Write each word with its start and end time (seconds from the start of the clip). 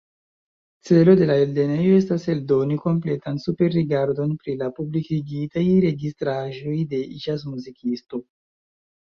Celo 0.89 1.11
de 1.17 1.25
la 1.31 1.33
eldonejo 1.41 1.91
estas, 1.97 2.25
eldoni 2.33 2.77
kompletan 2.85 3.37
superrigardon 3.43 4.33
pri 4.41 4.57
la 4.63 4.71
publikigitaj 4.81 5.65
registraĵoj 5.87 6.81
de 6.97 7.05
ĵazmuzikisto. 7.29 8.25